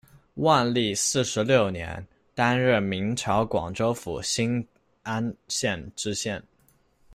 [0.33, 4.67] 万历四十六年，担任明朝广州府新
[5.03, 6.41] 安县知县。